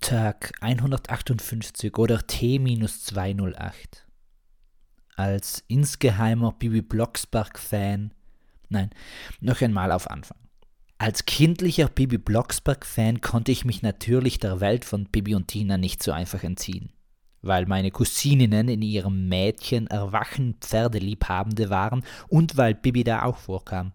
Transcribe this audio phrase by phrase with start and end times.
[0.00, 3.74] Tag 158 oder T-208.
[5.14, 8.14] Als insgeheimer Bibi Blocksberg-Fan,
[8.70, 8.90] nein,
[9.40, 10.38] noch einmal auf Anfang.
[10.96, 16.02] Als kindlicher Bibi Blocksberg-Fan konnte ich mich natürlich der Welt von Bibi und Tina nicht
[16.02, 16.92] so einfach entziehen,
[17.42, 23.92] weil meine Cousininnen in ihrem Mädchen erwachen Pferdeliebhabende waren und weil Bibi da auch vorkam.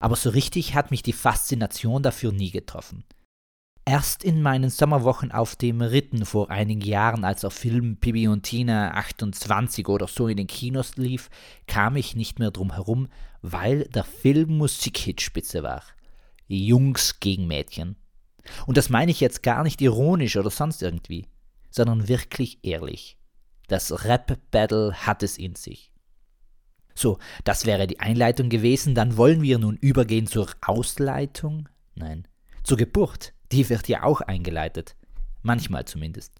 [0.00, 3.04] Aber so richtig hat mich die Faszination dafür nie getroffen.
[3.88, 8.42] Erst in meinen Sommerwochen auf dem Ritten vor einigen Jahren, als der Film Bibi und
[8.42, 11.30] Tina 28 oder so in den Kinos lief,
[11.66, 13.08] kam ich nicht mehr drum herum,
[13.40, 15.82] weil der Film Musikhitspitze war.
[16.48, 17.96] Jungs gegen Mädchen.
[18.66, 21.26] Und das meine ich jetzt gar nicht ironisch oder sonst irgendwie,
[21.70, 23.16] sondern wirklich ehrlich.
[23.68, 25.92] Das Rap-Battle hat es in sich.
[26.94, 31.70] So, das wäre die Einleitung gewesen, dann wollen wir nun übergehen zur Ausleitung?
[31.94, 32.28] Nein,
[32.64, 34.96] zur Geburt die wird ja auch eingeleitet.
[35.42, 36.32] Manchmal zumindest.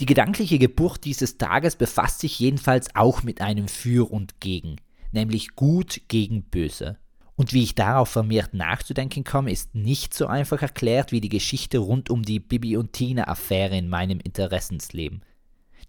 [0.00, 4.76] Die gedankliche Geburt dieses Tages befasst sich jedenfalls auch mit einem Für und Gegen,
[5.10, 6.98] nämlich Gut gegen Böse.
[7.34, 11.78] Und wie ich darauf vermehrt nachzudenken komme, ist nicht so einfach erklärt wie die Geschichte
[11.78, 15.22] rund um die Bibi und Tina-Affäre in meinem Interessensleben.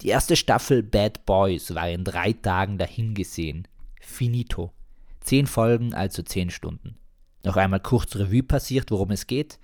[0.02, 3.68] Die erste Staffel Bad Boys war in drei Tagen dahingesehen.
[4.00, 4.72] Finito.
[5.22, 6.98] Zehn Folgen, also zehn Stunden.
[7.44, 9.60] Noch einmal kurz Revue passiert, worum es geht.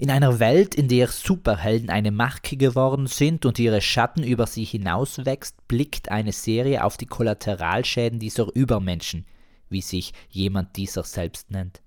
[0.00, 4.62] In einer Welt, in der Superhelden eine Marke geworden sind und ihre Schatten über sie
[4.62, 9.26] hinauswächst, blickt eine Serie auf die Kollateralschäden dieser Übermenschen,
[9.68, 11.82] wie sich jemand dieser selbst nennt.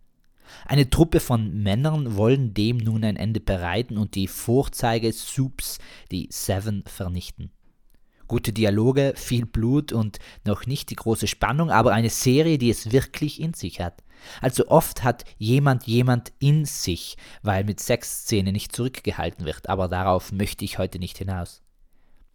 [0.65, 5.79] Eine Truppe von Männern wollen dem nun ein Ende bereiten und die Vorzeige-Soups,
[6.11, 7.49] die Seven, vernichten.
[8.31, 12.93] Gute Dialoge, viel Blut und noch nicht die große Spannung, aber eine Serie, die es
[12.93, 14.05] wirklich in sich hat.
[14.39, 20.31] Also oft hat jemand jemand in sich, weil mit Sexszene nicht zurückgehalten wird, aber darauf
[20.31, 21.61] möchte ich heute nicht hinaus.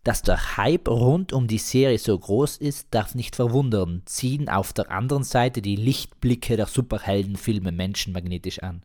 [0.04, 4.74] Dass der Hype rund um die Serie so groß ist, darf nicht verwundern, ziehen auf
[4.74, 8.82] der anderen Seite die Lichtblicke der Superheldenfilme Menschen magnetisch an.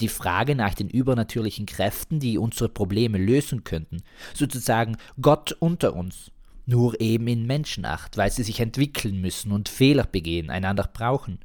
[0.00, 4.02] Die Frage nach den übernatürlichen Kräften, die unsere Probleme lösen könnten,
[4.34, 6.30] sozusagen Gott unter uns,
[6.66, 11.38] nur eben in Menschenacht, weil sie sich entwickeln müssen und Fehler begehen, einander brauchen.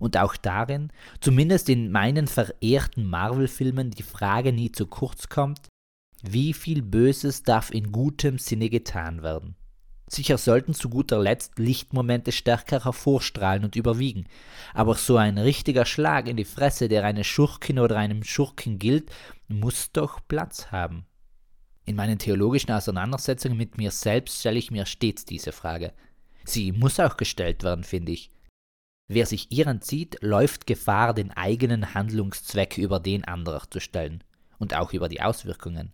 [0.00, 0.90] Und auch darin,
[1.20, 5.68] zumindest in meinen verehrten Marvel-Filmen, die Frage nie zu kurz kommt,
[6.22, 9.54] wie viel Böses darf in gutem Sinne getan werden.
[10.06, 14.26] Sicher sollten zu guter Letzt Lichtmomente stärker hervorstrahlen und überwiegen,
[14.74, 19.10] aber so ein richtiger Schlag in die Fresse, der eine Schurkin oder einem Schurken gilt,
[19.48, 21.06] muss doch Platz haben.
[21.86, 25.92] In meinen theologischen Auseinandersetzungen mit mir selbst stelle ich mir stets diese Frage.
[26.44, 28.30] Sie muss auch gestellt werden, finde ich.
[29.06, 34.24] Wer sich ihr entzieht, läuft Gefahr, den eigenen Handlungszweck über den anderer zu stellen
[34.58, 35.92] und auch über die Auswirkungen.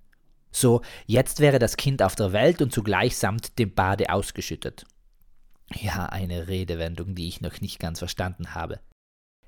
[0.52, 4.84] So, jetzt wäre das Kind auf der Welt und zugleich samt dem Bade ausgeschüttet.
[5.72, 8.80] Ja, eine Redewendung, die ich noch nicht ganz verstanden habe.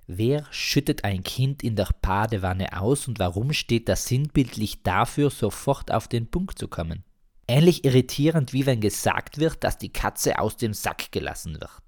[0.07, 5.91] Wer schüttet ein Kind in der Badewanne aus und warum steht das sinnbildlich dafür, sofort
[5.93, 7.05] auf den Punkt zu kommen?
[7.49, 11.82] Ähnlich irritierend wie wenn gesagt wird, dass die Katze aus dem Sack gelassen wird.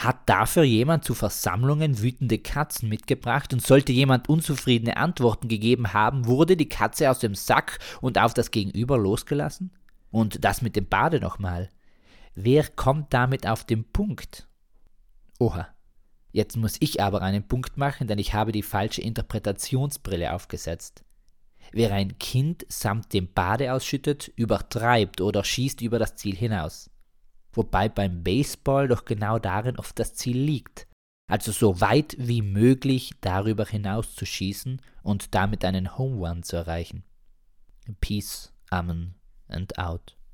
[0.00, 6.24] Hat dafür jemand zu Versammlungen wütende Katzen mitgebracht und sollte jemand unzufriedene Antworten gegeben haben,
[6.24, 9.76] wurde die Katze aus dem Sack und auf das Gegenüber losgelassen?
[10.10, 11.68] Und das mit dem Bade nochmal.
[12.34, 14.48] Wer kommt damit auf den Punkt?
[15.38, 15.68] Oha.
[16.32, 21.04] Jetzt muss ich aber einen Punkt machen, denn ich habe die falsche Interpretationsbrille aufgesetzt.
[21.72, 26.88] Wer ein Kind samt dem Bade ausschüttet, übertreibt oder schießt über das Ziel hinaus
[27.52, 30.86] wobei beim Baseball doch genau darin oft das Ziel liegt.
[31.28, 36.56] Also so weit wie möglich darüber hinaus zu schießen und damit einen Home Run zu
[36.56, 37.04] erreichen.
[38.00, 39.14] Peace, Amen
[39.48, 40.16] and out.